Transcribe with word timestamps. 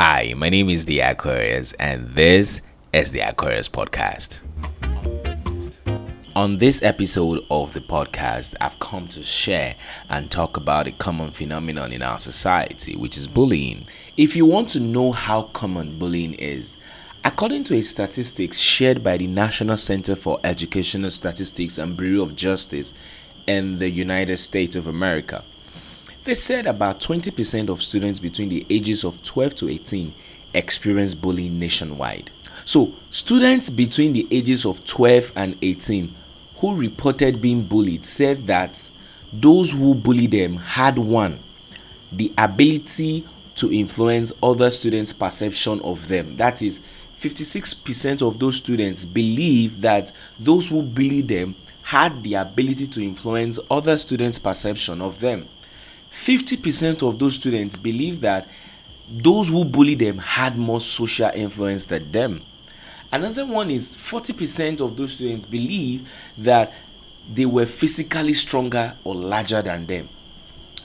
Hi, 0.00 0.32
my 0.36 0.48
name 0.48 0.70
is 0.70 0.84
The 0.84 1.00
Aquarius, 1.00 1.72
and 1.72 2.08
this 2.10 2.62
is 2.92 3.10
The 3.10 3.18
Aquarius 3.18 3.68
Podcast. 3.68 4.38
On 6.36 6.58
this 6.58 6.84
episode 6.84 7.44
of 7.50 7.74
the 7.74 7.80
podcast, 7.80 8.54
I've 8.60 8.78
come 8.78 9.08
to 9.08 9.24
share 9.24 9.74
and 10.08 10.30
talk 10.30 10.56
about 10.56 10.86
a 10.86 10.92
common 10.92 11.32
phenomenon 11.32 11.92
in 11.92 12.02
our 12.02 12.20
society, 12.20 12.94
which 12.94 13.16
is 13.16 13.26
bullying. 13.26 13.88
If 14.16 14.36
you 14.36 14.46
want 14.46 14.70
to 14.70 14.80
know 14.80 15.10
how 15.10 15.42
common 15.52 15.98
bullying 15.98 16.34
is, 16.34 16.76
according 17.24 17.64
to 17.64 17.74
a 17.74 17.82
statistics 17.82 18.60
shared 18.60 19.02
by 19.02 19.16
the 19.16 19.26
National 19.26 19.76
Center 19.76 20.14
for 20.14 20.38
Educational 20.44 21.10
Statistics 21.10 21.76
and 21.76 21.96
Bureau 21.96 22.22
of 22.22 22.36
Justice 22.36 22.94
in 23.48 23.80
the 23.80 23.90
United 23.90 24.36
States 24.36 24.76
of 24.76 24.86
America, 24.86 25.44
they 26.24 26.34
said 26.34 26.66
about 26.66 27.00
20% 27.00 27.68
of 27.68 27.82
students 27.82 28.18
between 28.18 28.48
the 28.48 28.66
ages 28.68 29.04
of 29.04 29.22
12 29.22 29.54
to 29.56 29.68
18 29.68 30.14
experience 30.54 31.14
bullying 31.14 31.58
nationwide. 31.58 32.30
So, 32.64 32.92
students 33.10 33.70
between 33.70 34.12
the 34.12 34.26
ages 34.30 34.66
of 34.66 34.84
12 34.84 35.32
and 35.36 35.56
18 35.62 36.14
who 36.56 36.74
reported 36.74 37.40
being 37.40 37.62
bullied 37.62 38.04
said 38.04 38.46
that 38.46 38.90
those 39.32 39.72
who 39.72 39.94
bullied 39.94 40.32
them 40.32 40.56
had 40.56 40.98
one, 40.98 41.40
the 42.10 42.32
ability 42.36 43.26
to 43.56 43.72
influence 43.72 44.32
other 44.42 44.70
students' 44.70 45.12
perception 45.12 45.80
of 45.80 46.08
them. 46.08 46.36
That 46.36 46.62
is, 46.62 46.80
56% 47.20 48.22
of 48.22 48.38
those 48.38 48.56
students 48.56 49.04
believe 49.04 49.80
that 49.80 50.12
those 50.38 50.68
who 50.68 50.82
bullied 50.82 51.28
them 51.28 51.56
had 51.82 52.22
the 52.22 52.34
ability 52.34 52.86
to 52.86 53.02
influence 53.02 53.58
other 53.70 53.96
students' 53.96 54.38
perception 54.38 55.00
of 55.02 55.18
them. 55.20 55.48
50% 56.12 57.06
of 57.06 57.18
those 57.18 57.36
students 57.36 57.76
believe 57.76 58.20
that 58.20 58.48
those 59.08 59.48
who 59.48 59.64
bullied 59.64 60.00
them 60.00 60.18
had 60.18 60.56
more 60.58 60.80
social 60.80 61.30
influence 61.34 61.86
than 61.86 62.10
them. 62.12 62.44
Another 63.10 63.46
one 63.46 63.70
is 63.70 63.96
40% 63.96 64.80
of 64.80 64.96
those 64.96 65.12
students 65.12 65.46
believe 65.46 66.10
that 66.36 66.72
they 67.32 67.46
were 67.46 67.66
physically 67.66 68.34
stronger 68.34 68.96
or 69.04 69.14
larger 69.14 69.62
than 69.62 69.86
them. 69.86 70.08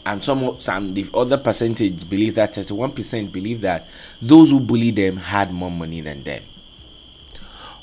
And 0.06 0.24
some, 0.24 0.60
some 0.60 0.94
the 0.94 1.10
other 1.14 1.38
percentage 1.38 2.10
believe 2.10 2.36
that 2.36 2.54
31% 2.54 3.32
believe 3.32 3.62
that 3.62 3.88
those 4.22 4.52
who 4.52 4.60
bullied 4.60 4.98
them 4.98 5.18
had 5.18 5.52
more 5.52 5.72
money 5.72 6.02
than 6.02 6.24
them. 6.24 6.44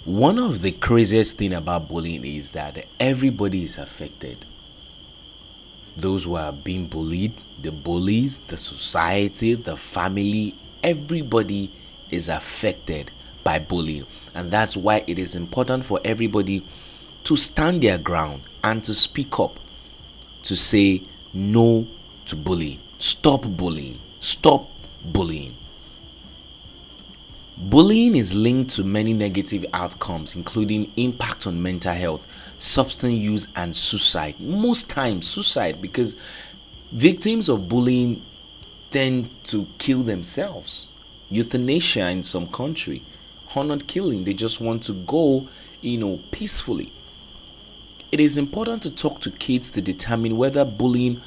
One 0.05 0.39
of 0.39 0.63
the 0.63 0.73
craziest 0.73 1.39
thing 1.39 1.53
about 1.53 1.89
bullying 1.89 2.25
is 2.25 2.53
that 2.53 2.87
everybody 2.99 3.63
is 3.65 3.77
affected 3.79 4.47
those 5.97 6.25
who 6.25 6.37
are 6.37 6.53
being 6.53 6.87
bullied, 6.87 7.35
the 7.61 7.73
bullies, 7.73 8.39
the 8.41 8.57
society, 8.57 9.55
the 9.55 9.77
family, 9.77 10.55
everybody 10.83 11.73
is 12.11 12.29
affected 12.29 13.11
by 13.45 13.59
bullying. 13.59 14.07
And 14.35 14.51
that's 14.51 14.77
why 14.77 15.05
it 15.07 15.19
is 15.19 15.35
important 15.35 15.85
for 15.85 16.01
everybody 16.05 16.67
to 17.25 17.37
stand 17.37 17.83
their 17.83 17.99
ground 17.99 18.43
and 18.63 18.83
to 18.85 18.95
speak 18.95 19.39
up, 19.39 19.59
to 20.45 20.57
say 20.57 21.03
no 21.33 21.87
to 22.27 22.37
bullying, 22.37 22.81
stop 22.99 23.43
bullying, 23.43 24.01
stop 24.21 24.69
bullying. 25.05 25.57
Bullying 27.63 28.17
is 28.17 28.35
linked 28.35 28.75
to 28.77 28.85
many 28.85 29.13
negative 29.13 29.67
outcomes, 29.75 30.35
including 30.35 30.91
impact 30.97 31.47
on 31.47 31.63
mental 31.63 31.93
health, 31.93 32.27
substance 32.57 33.13
use, 33.13 33.49
and 33.55 33.77
suicide. 33.77 34.41
Most 34.41 34.89
times, 34.89 35.29
suicide 35.29 35.83
because 35.83 36.17
victims 36.91 37.51
of 37.51 37.69
bullying 37.69 38.25
tend 38.91 39.29
to 39.45 39.67
kill 39.77 40.03
themselves. 40.03 40.89
Euthanasia 41.29 42.09
in 42.09 42.23
some 42.23 42.47
country, 42.47 43.03
honored 43.55 43.87
killing. 43.87 44.25
They 44.25 44.33
just 44.33 44.63
want 44.63 44.83
to 44.85 44.95
go, 44.95 45.47
you 45.83 45.99
know, 45.99 46.19
peacefully. 46.31 46.91
It 48.11 48.21
is 48.21 48.39
important 48.39 48.83
to 48.85 48.91
talk 48.91 49.21
to 49.21 49.31
kids 49.31 49.71
to 49.73 49.83
determine 49.83 50.39
whether 50.39 50.65
bullying 50.65 51.21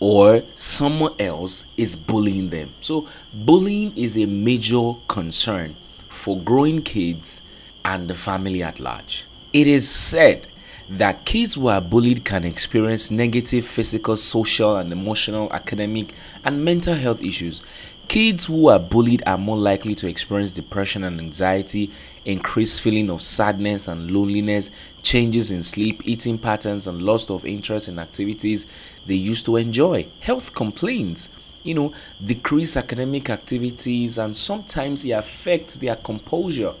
or 0.00 0.42
someone 0.54 1.14
else 1.20 1.66
is 1.76 1.94
bullying 1.94 2.48
them. 2.48 2.72
So, 2.80 3.06
bullying 3.32 3.96
is 3.96 4.16
a 4.16 4.26
major 4.26 4.94
concern 5.06 5.76
for 6.08 6.40
growing 6.40 6.82
kids 6.82 7.42
and 7.84 8.08
the 8.08 8.14
family 8.14 8.62
at 8.62 8.80
large. 8.80 9.26
It 9.52 9.66
is 9.66 9.88
said 9.88 10.46
that 10.88 11.24
kids 11.24 11.54
who 11.54 11.68
are 11.68 11.80
bullied 11.80 12.24
can 12.24 12.44
experience 12.44 13.10
negative 13.10 13.64
physical, 13.64 14.16
social, 14.16 14.76
and 14.76 14.92
emotional, 14.92 15.52
academic, 15.52 16.12
and 16.44 16.64
mental 16.64 16.94
health 16.94 17.22
issues. 17.22 17.60
Kids 18.10 18.46
who 18.46 18.66
are 18.66 18.80
bullied 18.80 19.22
are 19.24 19.38
more 19.38 19.56
likely 19.56 19.94
to 19.94 20.08
experience 20.08 20.52
depression 20.52 21.04
and 21.04 21.20
anxiety, 21.20 21.92
increased 22.24 22.80
feeling 22.80 23.08
of 23.08 23.22
sadness 23.22 23.86
and 23.86 24.10
loneliness, 24.10 24.68
changes 25.00 25.52
in 25.52 25.62
sleep, 25.62 26.02
eating 26.04 26.36
patterns, 26.36 26.88
and 26.88 27.02
loss 27.02 27.30
of 27.30 27.46
interest 27.46 27.86
in 27.86 28.00
activities 28.00 28.66
they 29.06 29.14
used 29.14 29.46
to 29.46 29.54
enjoy, 29.54 30.08
health 30.18 30.52
complaints, 30.56 31.28
you 31.62 31.72
know, 31.72 31.92
decreased 32.24 32.76
academic 32.76 33.30
activities, 33.30 34.18
and 34.18 34.36
sometimes 34.36 35.04
it 35.04 35.12
affects 35.12 35.76
their 35.76 35.94
composure, 35.94 36.74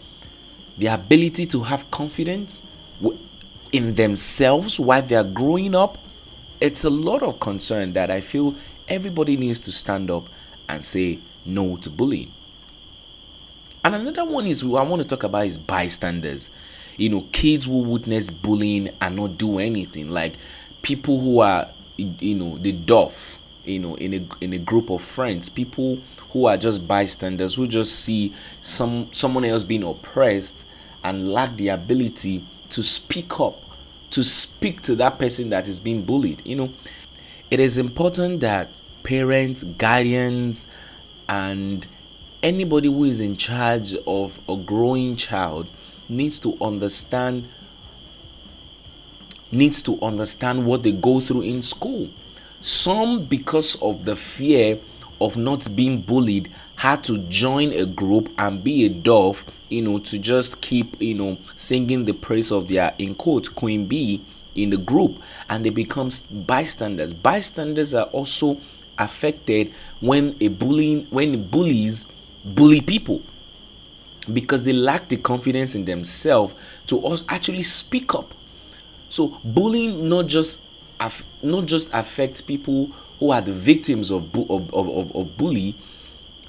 their 0.76 0.96
ability 0.96 1.46
to 1.46 1.60
have 1.60 1.88
confidence 1.92 2.64
in 3.70 3.94
themselves 3.94 4.80
while 4.80 5.02
they 5.02 5.14
are 5.14 5.22
growing 5.22 5.76
up. 5.76 5.96
It's 6.60 6.82
a 6.82 6.90
lot 6.90 7.22
of 7.22 7.38
concern 7.38 7.92
that 7.92 8.10
I 8.10 8.20
feel 8.20 8.56
everybody 8.88 9.36
needs 9.36 9.60
to 9.60 9.70
stand 9.70 10.10
up 10.10 10.28
and 10.70 10.84
say 10.84 11.18
no 11.44 11.76
to 11.78 11.90
bullying. 11.90 12.32
And 13.84 13.94
another 13.94 14.24
one 14.24 14.46
is 14.46 14.62
I 14.62 14.82
want 14.82 15.02
to 15.02 15.08
talk 15.08 15.22
about 15.24 15.46
is 15.46 15.58
bystanders. 15.58 16.50
You 16.96 17.08
know, 17.08 17.26
kids 17.32 17.64
who 17.64 17.78
witness 17.78 18.30
bullying 18.30 18.90
and 19.00 19.16
not 19.16 19.38
do 19.38 19.58
anything. 19.58 20.10
Like 20.10 20.34
people 20.82 21.20
who 21.20 21.40
are, 21.40 21.70
you 21.96 22.34
know, 22.34 22.58
the 22.58 22.72
deaf. 22.72 23.38
You 23.64 23.78
know, 23.78 23.94
in 23.96 24.14
a 24.14 24.44
in 24.44 24.52
a 24.54 24.58
group 24.58 24.90
of 24.90 25.02
friends, 25.02 25.48
people 25.50 25.98
who 26.30 26.46
are 26.46 26.56
just 26.56 26.88
bystanders 26.88 27.54
who 27.54 27.66
just 27.66 28.00
see 28.04 28.34
some 28.62 29.08
someone 29.12 29.44
else 29.44 29.64
being 29.64 29.82
oppressed 29.82 30.66
and 31.04 31.28
lack 31.28 31.56
the 31.56 31.68
ability 31.68 32.44
to 32.70 32.82
speak 32.82 33.38
up, 33.38 33.62
to 34.10 34.24
speak 34.24 34.80
to 34.82 34.94
that 34.96 35.18
person 35.18 35.50
that 35.50 35.68
is 35.68 35.78
being 35.78 36.02
bullied. 36.02 36.40
You 36.44 36.56
know, 36.56 36.72
it 37.50 37.60
is 37.60 37.76
important 37.76 38.40
that 38.40 38.80
parents, 39.02 39.62
guardians, 39.64 40.66
and 41.28 41.86
anybody 42.42 42.88
who 42.88 43.04
is 43.04 43.20
in 43.20 43.36
charge 43.36 43.94
of 44.06 44.40
a 44.48 44.56
growing 44.56 45.16
child 45.16 45.70
needs 46.08 46.38
to 46.40 46.56
understand 46.60 47.48
needs 49.52 49.82
to 49.82 50.00
understand 50.00 50.64
what 50.64 50.82
they 50.82 50.92
go 50.92 51.18
through 51.18 51.42
in 51.42 51.60
school. 51.60 52.08
Some 52.60 53.24
because 53.24 53.74
of 53.82 54.04
the 54.04 54.14
fear 54.14 54.78
of 55.20 55.36
not 55.36 55.74
being 55.74 56.02
bullied 56.02 56.50
had 56.76 57.04
to 57.04 57.18
join 57.18 57.72
a 57.72 57.84
group 57.84 58.32
and 58.38 58.62
be 58.62 58.86
a 58.86 58.88
dove, 58.88 59.44
you 59.68 59.82
know, 59.82 59.98
to 59.98 60.18
just 60.18 60.60
keep, 60.60 61.00
you 61.00 61.14
know, 61.14 61.38
singing 61.56 62.04
the 62.04 62.14
praise 62.14 62.50
of 62.50 62.68
their 62.68 62.94
in 62.98 63.14
quote 63.14 63.54
queen 63.54 63.86
bee 63.86 64.24
in 64.54 64.70
the 64.70 64.76
group 64.76 65.20
and 65.48 65.64
they 65.64 65.70
become 65.70 66.10
bystanders. 66.30 67.12
Bystanders 67.12 67.92
are 67.94 68.06
also 68.06 68.58
affected 69.00 69.72
when 70.00 70.36
a 70.40 70.48
bullying 70.48 71.06
when 71.10 71.42
bullies 71.48 72.06
bully 72.44 72.80
people 72.80 73.22
because 74.32 74.62
they 74.62 74.72
lack 74.72 75.08
the 75.08 75.16
confidence 75.16 75.74
in 75.74 75.84
themselves 75.84 76.54
to 76.86 77.16
actually 77.28 77.62
speak 77.62 78.14
up. 78.14 78.34
So 79.08 79.40
bullying 79.42 80.08
not 80.08 80.26
just 80.26 80.62
not 81.42 81.64
just 81.66 81.90
affects 81.92 82.40
people 82.40 82.92
who 83.18 83.30
are 83.32 83.40
the 83.40 83.52
victims 83.52 84.10
of, 84.10 84.34
of, 84.50 84.72
of, 84.74 85.16
of 85.16 85.36
bully 85.36 85.74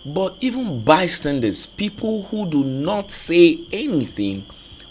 but 0.05 0.35
even 0.41 0.83
bystanders 0.83 1.65
people 1.65 2.23
who 2.23 2.45
do 2.47 2.63
not 2.63 3.11
say 3.11 3.59
anything 3.71 4.45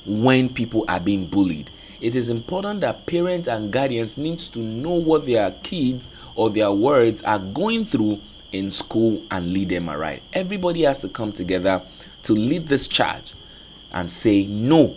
when 0.06 0.48
people 0.48 0.84
are 0.88 1.00
being 1.00 1.26
bullied 1.26 1.70
it 2.00 2.16
is 2.16 2.28
important 2.28 2.80
that 2.80 3.06
parents 3.06 3.46
and 3.46 3.72
guardians 3.72 4.16
need 4.16 4.38
to 4.38 4.58
know 4.58 4.92
what 4.94 5.26
their 5.26 5.50
kids 5.62 6.10
or 6.34 6.50
their 6.50 6.72
words 6.72 7.22
are 7.22 7.38
going 7.38 7.84
through 7.84 8.20
in 8.52 8.70
school 8.70 9.22
and 9.30 9.52
lead 9.52 9.68
them 9.68 9.88
aright. 9.88 10.22
Everybody 10.32 10.82
has 10.82 11.00
to 11.00 11.08
come 11.08 11.32
together 11.32 11.82
to 12.24 12.32
lead 12.32 12.68
this 12.68 12.86
charge 12.86 13.34
and 13.92 14.10
say 14.10 14.46
no 14.46 14.96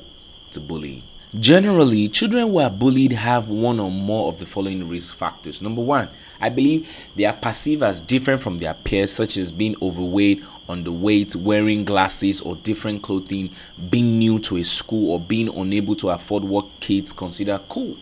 to 0.51 0.59
bullying. 0.59 1.03
Generally, 1.39 2.09
children 2.09 2.47
who 2.47 2.59
are 2.59 2.69
bullied 2.69 3.11
have 3.11 3.49
one 3.49 3.79
or 3.79 3.89
more 3.89 4.29
of 4.29 4.37
the 4.37 4.45
following 4.45 4.87
risk 4.87 5.15
factors. 5.15 5.63
Number 5.63 5.81
one, 5.81 6.09
I 6.39 6.49
believe 6.49 6.87
they 7.15 7.25
are 7.25 7.33
perceived 7.33 7.81
as 7.81 7.99
different 7.99 8.39
from 8.39 8.59
their 8.59 8.75
peers, 8.75 9.11
such 9.11 9.37
as 9.37 9.51
being 9.51 9.75
overweight, 9.81 10.43
underweight, 10.69 11.35
wearing 11.35 11.85
glasses 11.85 12.39
or 12.39 12.55
different 12.57 13.01
clothing, 13.01 13.49
being 13.89 14.19
new 14.19 14.37
to 14.41 14.57
a 14.57 14.63
school, 14.63 15.09
or 15.09 15.19
being 15.19 15.49
unable 15.49 15.95
to 15.95 16.09
afford 16.09 16.43
what 16.43 16.67
kids 16.79 17.11
consider 17.11 17.59
cool. 17.67 17.97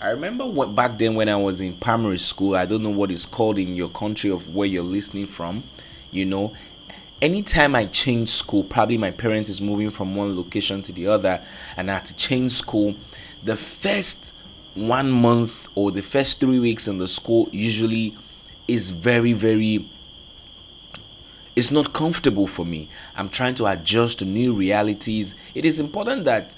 I 0.00 0.10
remember 0.10 0.46
what, 0.46 0.76
back 0.76 0.96
then 0.96 1.16
when 1.16 1.28
I 1.28 1.36
was 1.36 1.60
in 1.60 1.74
primary 1.74 2.18
school, 2.18 2.54
I 2.54 2.66
don't 2.66 2.84
know 2.84 2.90
what 2.90 3.10
it's 3.10 3.26
called 3.26 3.58
in 3.58 3.74
your 3.74 3.88
country 3.88 4.30
of 4.30 4.54
where 4.54 4.68
you're 4.68 4.84
listening 4.84 5.26
from, 5.26 5.64
you 6.12 6.24
know, 6.24 6.54
anytime 7.22 7.74
I 7.74 7.86
change 7.86 8.30
school, 8.30 8.64
probably 8.64 8.98
my 8.98 9.10
parents 9.10 9.48
is 9.48 9.60
moving 9.60 9.90
from 9.90 10.14
one 10.14 10.36
location 10.36 10.82
to 10.82 10.92
the 10.92 11.06
other, 11.06 11.42
and 11.76 11.90
I 11.90 11.94
had 11.94 12.06
to 12.06 12.16
change 12.16 12.52
school. 12.52 12.94
The 13.42 13.56
first 13.56 14.34
one 14.74 15.10
month 15.10 15.68
or 15.74 15.90
the 15.90 16.02
first 16.02 16.40
three 16.40 16.58
weeks 16.58 16.86
in 16.86 16.98
the 16.98 17.08
school 17.08 17.48
usually 17.50 18.16
is 18.68 18.90
very, 18.90 19.32
very 19.32 19.88
it's 21.54 21.70
not 21.70 21.94
comfortable 21.94 22.46
for 22.46 22.66
me. 22.66 22.90
I'm 23.16 23.30
trying 23.30 23.54
to 23.54 23.66
adjust 23.66 24.18
to 24.18 24.26
new 24.26 24.52
realities. 24.52 25.34
It 25.54 25.64
is 25.64 25.80
important 25.80 26.24
that 26.24 26.54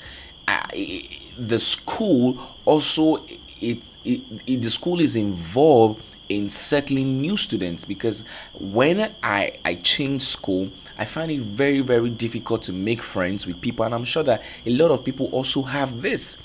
I, 0.48 1.08
the 1.36 1.60
school 1.60 2.56
also 2.64 3.24
it, 3.60 3.82
it, 4.04 4.22
it 4.46 4.62
the 4.62 4.70
school 4.70 5.00
is 5.00 5.16
involved 5.16 6.02
in 6.28 6.48
settling 6.48 7.20
new 7.20 7.36
students 7.36 7.84
because 7.84 8.24
when 8.58 9.14
I, 9.22 9.56
I 9.64 9.74
change 9.76 10.22
school, 10.22 10.70
I 10.98 11.04
find 11.04 11.30
it 11.30 11.40
very, 11.40 11.80
very 11.80 12.10
difficult 12.10 12.62
to 12.64 12.72
make 12.72 13.02
friends 13.02 13.46
with 13.46 13.60
people. 13.60 13.84
And 13.84 13.94
I'm 13.94 14.04
sure 14.04 14.22
that 14.24 14.42
a 14.66 14.70
lot 14.70 14.90
of 14.90 15.04
people 15.04 15.26
also 15.26 15.62
have 15.62 16.02
this. 16.02 16.38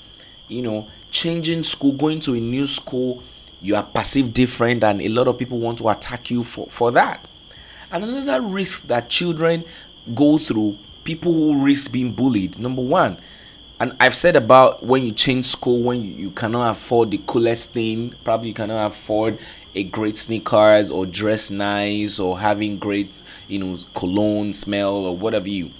You 0.48 0.62
know, 0.62 0.88
changing 1.10 1.62
school, 1.62 1.92
going 1.92 2.20
to 2.20 2.34
a 2.34 2.40
new 2.40 2.66
school, 2.66 3.22
you 3.60 3.76
are 3.76 3.82
perceived 3.82 4.34
different, 4.34 4.84
and 4.84 5.00
a 5.00 5.08
lot 5.08 5.26
of 5.26 5.38
people 5.38 5.58
want 5.58 5.78
to 5.78 5.88
attack 5.88 6.30
you 6.30 6.44
for, 6.44 6.66
for 6.68 6.92
that. 6.92 7.26
And 7.90 8.04
another 8.04 8.42
risk 8.42 8.88
that 8.88 9.08
children 9.08 9.64
go 10.14 10.36
through, 10.36 10.76
people 11.04 11.32
who 11.32 11.64
risk 11.64 11.92
being 11.92 12.12
bullied. 12.12 12.58
Number 12.58 12.82
one, 12.82 13.18
and 13.80 13.94
I've 13.98 14.14
said 14.14 14.36
about 14.36 14.84
when 14.84 15.02
you 15.04 15.12
change 15.12 15.46
school, 15.46 15.82
when 15.82 16.02
you, 16.02 16.12
you 16.12 16.30
cannot 16.30 16.70
afford 16.70 17.10
the 17.10 17.18
coolest 17.26 17.72
thing, 17.72 18.14
probably 18.22 18.48
you 18.48 18.54
cannot 18.54 18.86
afford 18.86 19.38
a 19.74 19.82
great 19.82 20.16
sneakers 20.16 20.90
or 20.90 21.06
dress 21.06 21.50
nice 21.50 22.20
or 22.20 22.38
having 22.38 22.76
great, 22.76 23.20
you 23.48 23.58
know, 23.58 23.78
cologne 23.94 24.52
smell 24.52 24.94
or 24.94 25.16
whatever 25.16 25.48
you, 25.48 25.70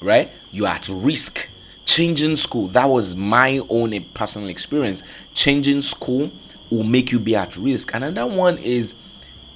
right? 0.00 0.30
You're 0.52 0.68
at 0.68 0.88
risk. 0.88 1.48
Changing 1.84 2.36
school, 2.36 2.68
that 2.68 2.88
was 2.88 3.16
my 3.16 3.60
own 3.68 3.92
eh, 3.92 4.00
personal 4.14 4.48
experience. 4.48 5.02
Changing 5.34 5.82
school 5.82 6.30
will 6.70 6.84
make 6.84 7.10
you 7.10 7.18
be 7.18 7.34
at 7.34 7.56
risk. 7.56 7.92
Another 7.92 8.26
one 8.26 8.56
is 8.58 8.94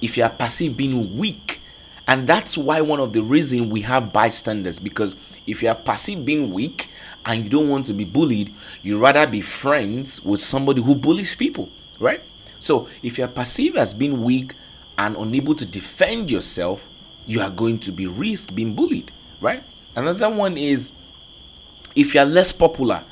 if 0.01 0.17
you 0.17 0.23
are 0.23 0.29
perceived 0.29 0.75
being 0.77 1.17
weak. 1.17 1.46
And 2.07 2.25
that's 2.25 2.57
why 2.57 2.79
one 2.81 3.01
of 3.01 3.11
the 3.11 3.21
reason 3.21 3.69
we 3.69 3.81
have 3.81 4.13
bystanders 4.13 4.79
because 4.79 5.15
if 5.45 5.61
you 5.61 5.67
are 5.69 5.75
perceived 5.75 6.25
being 6.25 6.51
weak, 6.53 6.89
and 7.27 7.43
you 7.43 7.49
don't 7.49 7.67
want 7.67 7.85
to 7.85 7.93
be 7.93 8.05
bullied, 8.05 8.53
you 8.81 8.97
rather 8.97 9.27
be 9.27 9.41
friends 9.41 10.23
with 10.23 10.39
somebody 10.39 10.81
who 10.81 10.95
bullies 10.95 11.35
people, 11.35 11.69
right? 11.99 12.23
So 12.59 12.87
if 13.03 13.17
you're 13.17 13.27
perceived 13.27 13.75
as 13.77 13.93
being 13.93 14.23
weak 14.23 14.55
and 14.97 15.15
unable 15.17 15.53
to 15.55 15.65
defend 15.65 16.31
yourself, 16.31 16.87
you 17.25 17.41
are 17.41 17.49
going 17.49 17.79
to 17.79 17.91
be 17.91 18.07
risk 18.07 18.55
being 18.55 18.73
bullied, 18.73 19.11
right? 19.41 19.61
Another 19.93 20.29
one 20.29 20.57
is 20.57 20.93
if 21.95 22.15
you're 22.15 22.25
less 22.25 22.53
popular, 22.53 23.03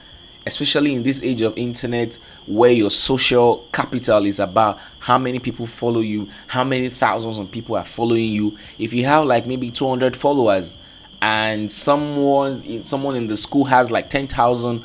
especially 0.45 0.93
in 0.93 1.03
this 1.03 1.21
age 1.23 1.41
of 1.41 1.57
internet 1.57 2.17
where 2.45 2.71
your 2.71 2.89
social 2.89 3.67
capital 3.71 4.25
is 4.25 4.39
about 4.39 4.79
how 4.99 5.17
many 5.17 5.39
people 5.39 5.65
follow 5.65 6.01
you, 6.01 6.29
how 6.47 6.63
many 6.63 6.89
thousands 6.89 7.37
of 7.37 7.49
people 7.51 7.75
are 7.75 7.85
following 7.85 8.31
you. 8.31 8.57
If 8.77 8.93
you 8.93 9.05
have 9.05 9.25
like 9.25 9.47
maybe 9.47 9.71
200 9.71 10.15
followers, 10.15 10.77
and 11.21 11.71
someone 11.71 12.83
someone 12.85 13.15
in 13.15 13.27
the 13.27 13.37
school 13.37 13.63
has 13.65 13.89
like 13.89 14.09
10,000 14.09 14.83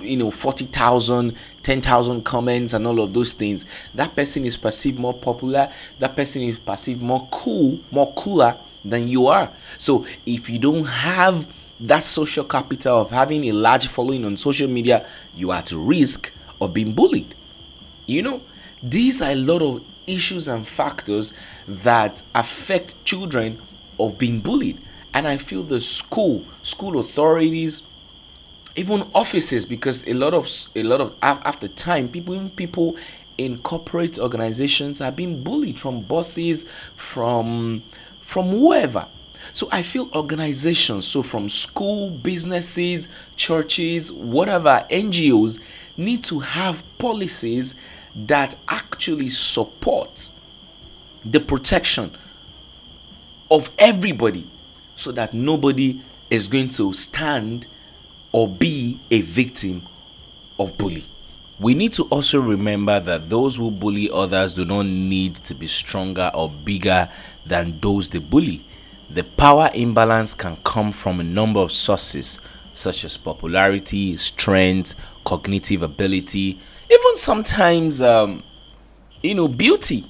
you 0.00 0.16
know 0.16 0.30
40,000 0.30 1.36
10,000 1.62 2.24
comments 2.24 2.72
and 2.72 2.86
all 2.86 3.00
of 3.00 3.12
those 3.12 3.32
things 3.32 3.64
that 3.94 4.16
person 4.16 4.44
is 4.44 4.56
perceived 4.56 4.98
more 4.98 5.14
popular 5.14 5.70
that 5.98 6.16
person 6.16 6.42
is 6.42 6.58
perceived 6.58 7.02
more 7.02 7.28
cool 7.30 7.78
more 7.90 8.12
cooler 8.14 8.58
than 8.84 9.08
you 9.08 9.26
are. 9.26 9.52
So 9.76 10.06
if 10.26 10.48
you 10.48 10.58
don't 10.58 10.84
have 10.84 11.52
that 11.80 12.02
social 12.02 12.44
capital 12.44 13.02
of 13.02 13.10
having 13.10 13.44
a 13.44 13.52
large 13.52 13.88
following 13.88 14.24
on 14.24 14.36
social 14.36 14.68
media 14.68 15.06
you 15.34 15.50
are 15.50 15.58
at 15.58 15.70
risk 15.72 16.32
of 16.60 16.74
being 16.74 16.92
bullied. 16.92 17.34
You 18.06 18.22
know 18.22 18.42
these 18.82 19.20
are 19.22 19.30
a 19.30 19.36
lot 19.36 19.62
of 19.62 19.84
issues 20.06 20.48
and 20.48 20.66
factors 20.66 21.34
that 21.66 22.22
affect 22.34 23.04
children 23.04 23.60
of 24.00 24.18
being 24.18 24.40
bullied. 24.40 24.80
And 25.14 25.26
I 25.26 25.36
feel 25.36 25.62
the 25.62 25.80
school, 25.80 26.44
school 26.62 26.98
authorities, 26.98 27.82
even 28.76 29.10
offices, 29.14 29.66
because 29.66 30.06
a 30.06 30.14
lot 30.14 30.34
of 30.34 30.48
a 30.76 30.82
lot 30.82 31.00
of 31.00 31.16
after 31.22 31.68
time, 31.68 32.08
people 32.08 32.34
even 32.34 32.50
people 32.50 32.96
in 33.36 33.58
corporate 33.58 34.18
organizations 34.18 35.00
are 35.00 35.12
being 35.12 35.42
bullied 35.42 35.78
from 35.80 36.02
bosses, 36.02 36.64
from 36.94 37.82
from 38.28 38.50
whoever. 38.50 39.08
So 39.54 39.70
I 39.72 39.80
feel 39.80 40.10
organizations, 40.14 41.06
so 41.06 41.22
from 41.22 41.48
school, 41.48 42.10
businesses, 42.10 43.08
churches, 43.36 44.12
whatever, 44.12 44.84
NGOs, 44.90 45.58
need 45.96 46.24
to 46.24 46.40
have 46.40 46.84
policies 46.98 47.74
that 48.14 48.54
actually 48.68 49.30
support 49.30 50.28
the 51.24 51.40
protection 51.40 52.14
of 53.50 53.70
everybody 53.78 54.46
so 54.94 55.10
that 55.12 55.32
nobody 55.32 56.02
is 56.28 56.48
going 56.48 56.68
to 56.68 56.92
stand 56.92 57.66
or 58.30 58.46
be 58.46 59.00
a 59.10 59.22
victim 59.22 59.88
of 60.58 60.76
bully. 60.76 61.04
We 61.60 61.74
need 61.74 61.92
to 61.94 62.04
also 62.04 62.40
remember 62.40 63.00
that 63.00 63.28
those 63.28 63.56
who 63.56 63.72
bully 63.72 64.08
others 64.10 64.54
do 64.54 64.64
not 64.64 64.86
need 64.86 65.34
to 65.36 65.54
be 65.54 65.66
stronger 65.66 66.30
or 66.32 66.48
bigger 66.48 67.08
than 67.44 67.80
those 67.80 68.10
they 68.10 68.20
bully. 68.20 68.64
The 69.10 69.24
power 69.24 69.68
imbalance 69.74 70.34
can 70.34 70.56
come 70.62 70.92
from 70.92 71.18
a 71.18 71.24
number 71.24 71.58
of 71.58 71.72
sources, 71.72 72.38
such 72.74 73.04
as 73.04 73.16
popularity, 73.16 74.16
strength, 74.16 74.94
cognitive 75.24 75.82
ability, 75.82 76.60
even 76.90 77.16
sometimes, 77.16 78.00
um, 78.00 78.44
you 79.20 79.34
know, 79.34 79.48
beauty, 79.48 80.08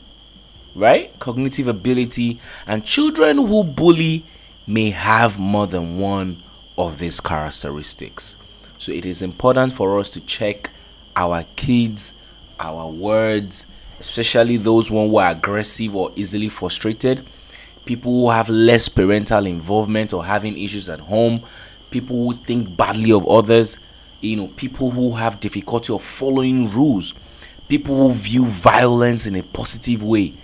right? 0.77 1.19
Cognitive 1.19 1.67
ability. 1.67 2.41
And 2.67 2.85
children 2.85 3.39
who 3.39 3.65
bully 3.65 4.27
may 4.67 4.91
have 4.91 5.39
more 5.39 5.67
than 5.67 5.99
one 5.99 6.43
of 6.77 6.99
these 6.99 7.21
characteristics. 7.21 8.37
So 8.77 8.93
it 8.93 9.07
is 9.07 9.23
important 9.23 9.73
for 9.73 9.99
us 9.99 10.11
to 10.11 10.21
check 10.21 10.71
our 11.19 11.45
kids, 11.57 12.15
our 12.61 12.89
words, 12.89 13.67
especially 13.99 14.57
those 14.57 14.89
one 14.89 15.11
who 15.11 15.17
are 15.17 15.33
aggressive 15.33 15.95
or 15.97 16.13
easily 16.15 16.49
frustrated, 16.49 17.27
people 17.85 18.13
who 18.13 18.31
have 18.31 18.49
less 18.49 18.89
parental 18.89 19.45
involvement 19.45 20.13
or 20.13 20.25
having 20.25 20.57
issues 20.57 20.89
at 20.89 21.01
home, 21.01 21.43
people 21.91 22.17
who 22.17 22.33
think 22.33 22.77
badly 22.77 23.11
of 23.11 23.27
others, 23.27 23.79
you 24.21 24.37
know, 24.37 24.47
people 24.49 24.93
who 24.93 25.13
have 25.13 25.41
difficulty 25.41 25.93
of 25.93 26.03
following 26.03 26.71
rules, 26.71 27.15
people 27.69 27.97
who 27.97 28.13
view 28.13 28.47
violence 28.47 29.27
in 29.27 29.35
a 29.35 29.43
positive 29.43 30.05
way, 30.05 30.35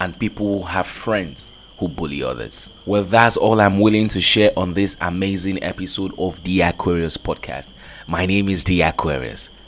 and 0.00 0.18
people 0.18 0.58
who 0.58 0.64
have 0.64 0.86
friends 0.86 1.52
who 1.78 1.86
bully 1.86 2.24
others. 2.24 2.70
Well, 2.86 3.04
that's 3.04 3.36
all 3.36 3.60
I'm 3.60 3.78
willing 3.78 4.08
to 4.08 4.20
share 4.20 4.50
on 4.56 4.74
this 4.74 4.96
amazing 5.00 5.62
episode 5.62 6.12
of 6.18 6.42
the 6.42 6.62
Aquarius 6.62 7.16
podcast. 7.16 7.68
My 8.08 8.26
name 8.26 8.48
is 8.48 8.64
The 8.64 8.82
Aquarius. 8.82 9.50